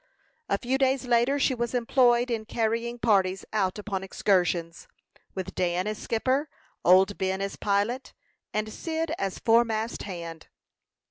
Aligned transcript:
A 0.49 0.57
few 0.57 0.79
days 0.79 1.05
later, 1.05 1.37
she 1.37 1.53
was 1.53 1.75
employed 1.75 2.31
in 2.31 2.45
carrying 2.45 2.97
parties 2.97 3.45
out 3.53 3.77
upon 3.77 4.03
excursions, 4.03 4.87
with 5.35 5.53
Dan 5.53 5.85
as 5.85 5.99
skipper, 5.99 6.49
old 6.83 7.19
Ben 7.19 7.39
as 7.39 7.55
pilot, 7.55 8.11
and 8.51 8.73
Cyd 8.73 9.13
as 9.19 9.37
foremast 9.37 10.01
hand. 10.01 10.47